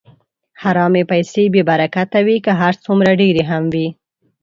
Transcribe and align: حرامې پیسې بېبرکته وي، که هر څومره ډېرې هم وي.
حرامې 0.61 1.03
پیسې 1.11 1.43
بېبرکته 1.53 2.19
وي، 2.25 2.37
که 2.45 2.51
هر 2.61 2.73
څومره 2.85 3.09
ډېرې 3.21 3.43
هم 3.51 3.63
وي. 3.73 3.87